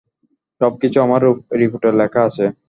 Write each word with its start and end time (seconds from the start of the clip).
সবকিছু 0.61 0.97
আমার 1.01 1.21
রিপোর্টে 1.61 1.89
লেখা 2.01 2.21
আছে। 2.29 2.45